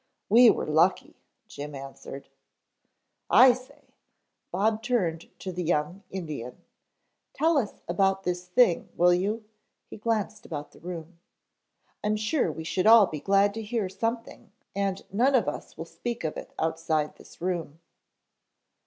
"We 0.29 0.49
were 0.49 0.65
lucky," 0.65 1.13
Jim 1.47 1.75
answered. 1.75 2.27
"I 3.29 3.53
say," 3.53 3.83
Bob 4.49 4.81
turned 4.81 5.29
to 5.37 5.51
the 5.51 5.61
young 5.63 6.01
Indian. 6.09 6.63
"Tell 7.35 7.55
us 7.59 7.83
about 7.87 8.23
this 8.23 8.47
thing, 8.47 8.89
will 8.97 9.13
you?" 9.13 9.45
He 9.85 9.97
glanced 9.97 10.43
about 10.43 10.71
the 10.71 10.79
room. 10.79 11.19
"I'm 12.03 12.15
sure 12.15 12.51
we 12.51 12.63
should 12.63 12.87
all 12.87 13.05
be 13.05 13.19
glad 13.19 13.53
to 13.53 13.61
hear 13.61 13.89
something 13.89 14.51
and 14.75 15.05
none 15.13 15.35
of 15.35 15.47
us 15.47 15.77
will 15.77 15.85
speak 15.85 16.23
of 16.23 16.35
it 16.35 16.51
outside 16.57 17.17
this 17.17 17.39
room." 17.39 17.79